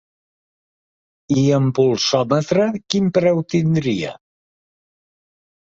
[1.41, 4.19] I amb pulsòmetre quin preu tindria?